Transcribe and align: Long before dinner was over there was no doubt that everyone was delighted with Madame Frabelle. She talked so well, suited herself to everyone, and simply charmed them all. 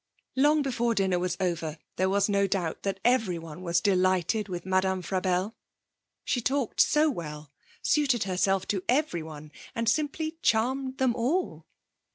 Long 0.35 0.63
before 0.63 0.95
dinner 0.95 1.19
was 1.19 1.37
over 1.39 1.77
there 1.97 2.09
was 2.09 2.27
no 2.27 2.47
doubt 2.47 2.81
that 2.81 2.99
everyone 3.05 3.61
was 3.61 3.79
delighted 3.79 4.49
with 4.49 4.65
Madame 4.65 5.03
Frabelle. 5.03 5.53
She 6.25 6.41
talked 6.41 6.81
so 6.81 7.07
well, 7.07 7.51
suited 7.83 8.23
herself 8.23 8.67
to 8.69 8.83
everyone, 8.89 9.51
and 9.75 9.87
simply 9.87 10.39
charmed 10.41 10.97
them 10.97 11.13
all. 11.15 11.67